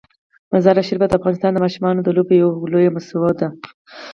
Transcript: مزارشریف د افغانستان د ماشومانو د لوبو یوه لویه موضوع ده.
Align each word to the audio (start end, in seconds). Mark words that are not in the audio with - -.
مزارشریف 0.51 1.01
د 1.09 1.13
افغانستان 1.19 1.51
د 1.53 1.57
ماشومانو 1.65 1.99
د 2.03 2.09
لوبو 2.17 2.33
یوه 2.41 2.53
لویه 2.71 2.91
موضوع 2.95 3.31
ده. 3.39 3.47